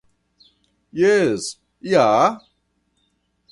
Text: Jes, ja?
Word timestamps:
Jes, 1.01 1.43
ja? 1.93 2.09